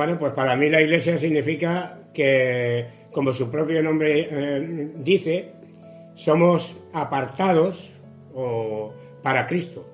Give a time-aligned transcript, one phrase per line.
[0.00, 5.52] Bueno, pues para mí la iglesia significa que, como su propio nombre eh, dice,
[6.14, 8.00] somos apartados
[8.32, 9.86] o, para Cristo.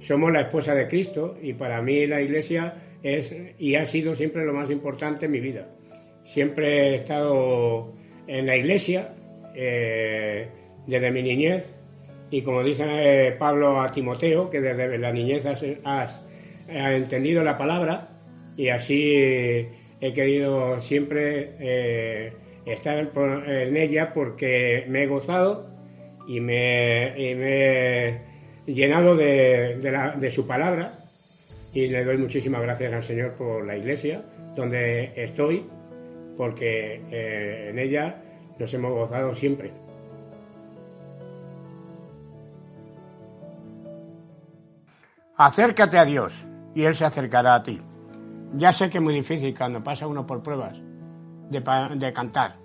[0.00, 4.42] Somos la esposa de Cristo y para mí la iglesia es y ha sido siempre
[4.46, 5.68] lo más importante en mi vida.
[6.22, 7.92] Siempre he estado
[8.26, 9.14] en la iglesia
[9.54, 10.48] eh,
[10.86, 11.66] desde mi niñez
[12.30, 16.22] y como dice eh, Pablo a Timoteo, que desde la niñez has, has
[16.70, 18.11] entendido la palabra,
[18.56, 19.14] y así
[20.00, 22.32] he querido siempre eh,
[22.66, 25.68] estar en ella porque me he gozado
[26.26, 28.20] y me, he
[28.66, 30.98] llenado de, su palabra
[31.72, 34.22] y le doy muchísimas gracias al Señor por la iglesia
[34.54, 35.66] donde estoy
[36.36, 38.22] porque eh, en ella
[38.58, 39.70] nos hemos gozado siempre.
[45.36, 47.80] Acércate a Dios y Él se acercará a ti.
[48.54, 50.78] Ya sé que es muy difícil cuando pasa uno por pruebas
[51.48, 52.56] de, cantar,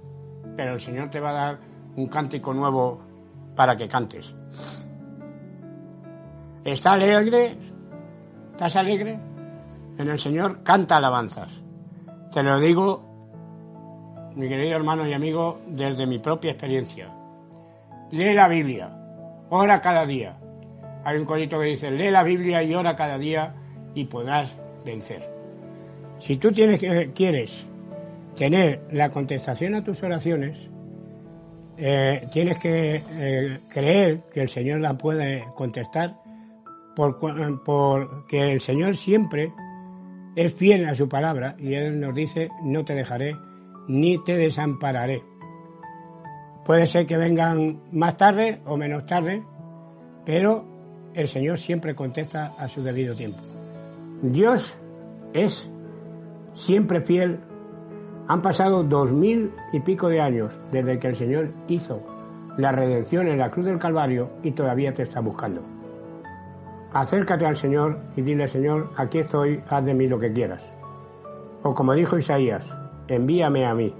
[0.56, 1.60] pero el Señor te va a dar
[1.96, 3.02] un cántico nuevo
[3.56, 4.36] para que cantes.
[6.64, 7.58] ¿Estás alegre?
[8.52, 9.20] ¿Estás alegre?
[9.98, 11.64] En el Señor canta alabanzas.
[12.34, 13.04] Te lo digo,
[14.36, 17.10] mi querido hermano y amigo, desde mi propia experiencia.
[18.12, 18.90] Lee la Biblia,
[19.50, 20.38] ora cada día.
[21.04, 23.56] Hay un corito que dice, lee la Biblia y ora cada día
[23.94, 25.37] y podrás vencer.
[26.20, 26.82] Si tú tienes,
[27.14, 27.66] quieres
[28.36, 30.70] tener la contestación a tus oraciones,
[31.78, 36.16] eh, tienes que eh, creer que el Señor la puede contestar
[36.96, 39.54] porque el Señor siempre
[40.36, 43.36] es fiel a su palabra y Él nos dice, no te dejaré
[43.88, 45.22] ni te desampararé.
[46.66, 49.44] Puede ser que vengan más tarde o menos tarde,
[50.26, 50.66] pero
[51.14, 53.40] el Señor siempre contesta a su debido tiempo.
[54.22, 54.78] Dios
[55.34, 55.70] es
[56.58, 57.40] siempre fiel.
[58.28, 62.02] Han pasado dos mil y pico de años desde que el Señor hizo
[62.58, 65.62] la redención en la cruz del Calvario y todavía te está buscando.
[66.92, 70.74] Acércate al Señor y dile, Señor, aquí estoy, haz de mí lo que quieras.
[71.64, 72.76] O como dijo Isaías,
[73.08, 73.94] envíame a mí.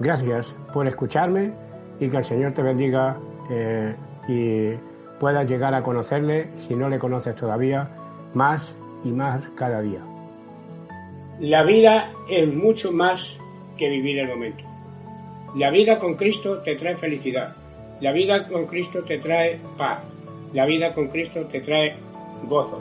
[0.00, 1.54] Gracias por escucharme
[2.00, 3.16] y que el Señor te bendiga
[3.48, 3.94] eh,
[4.26, 4.72] y
[5.20, 7.88] puedas llegar a conocerle, si no le conoces todavía,
[8.34, 10.11] más y más cada día.
[11.42, 13.20] La vida es mucho más
[13.76, 14.62] que vivir el momento.
[15.56, 17.56] La vida con Cristo te trae felicidad.
[18.00, 20.04] La vida con Cristo te trae paz.
[20.52, 21.96] La vida con Cristo te trae
[22.44, 22.80] gozo.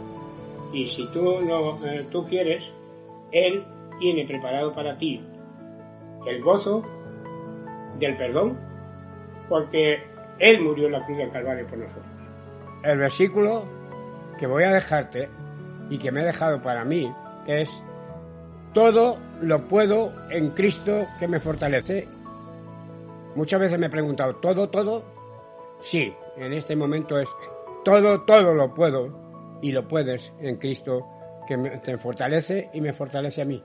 [0.71, 2.63] Y si tú, no, eh, tú quieres,
[3.31, 3.63] Él
[3.99, 5.19] tiene preparado para ti
[6.27, 6.83] el gozo
[7.97, 8.59] del perdón,
[9.49, 10.03] porque
[10.37, 12.05] Él murió en la cruz del Calvario por nosotros.
[12.83, 13.65] El versículo
[14.37, 15.29] que voy a dejarte
[15.89, 17.11] y que me he dejado para mí
[17.47, 17.67] es
[18.73, 22.07] todo lo puedo en Cristo que me fortalece.
[23.35, 25.03] Muchas veces me he preguntado, ¿todo, todo?
[25.79, 27.29] Sí, en este momento es
[27.83, 31.05] todo, todo lo puedo y lo puedes en Cristo
[31.47, 33.63] que te fortalece y me fortalece a mí.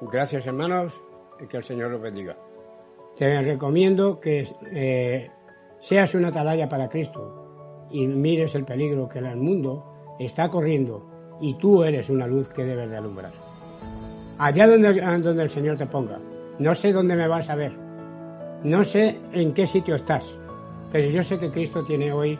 [0.00, 0.92] Gracias hermanos
[1.40, 2.36] y que el Señor los bendiga.
[3.16, 5.30] Te recomiendo que eh,
[5.78, 11.54] seas una atalaya para Cristo y mires el peligro que el mundo está corriendo y
[11.54, 13.53] tú eres una luz que debes de alumbrar
[14.38, 16.18] allá donde, el Señor te ponga.
[16.58, 17.72] No sé dónde me vas a ver,
[18.62, 20.38] no sé en qué sitio estás,
[20.92, 22.38] pero yo sé que Cristo tiene hoy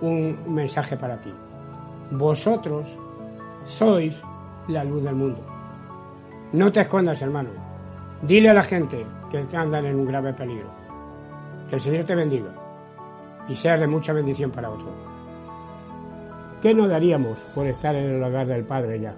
[0.00, 1.32] un mensaje para ti.
[2.10, 2.98] Vosotros
[3.64, 4.20] sois
[4.68, 5.40] la luz del mundo.
[6.52, 7.50] No te escondas, hermano.
[8.22, 10.68] Dile a la gente que andan en un grave peligro.
[11.68, 12.52] Que el Señor te bendiga
[13.48, 14.92] y sea de mucha bendición para otros.
[16.60, 19.14] ¿Qué no daríamos por estar en el hogar del Padre ya?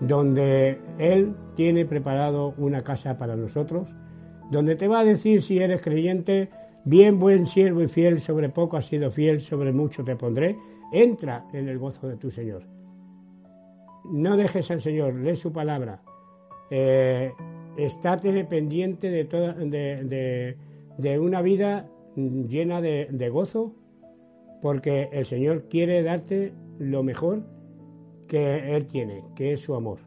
[0.00, 3.94] Donde Él tiene preparado una casa para nosotros,
[4.50, 6.48] donde te va a decir si eres creyente,
[6.84, 10.58] bien buen siervo y fiel, sobre poco has sido fiel, sobre mucho te pondré,
[10.92, 12.62] entra en el gozo de tu Señor.
[14.10, 16.00] No dejes al Señor, lee su palabra,
[16.70, 17.32] eh,
[17.76, 21.86] estate de, toda, de, una vida
[22.16, 23.74] llena de, de gozo
[24.62, 27.42] porque el Señor quiere darte lo mejor
[28.30, 29.98] que Él tiene, que es su amor.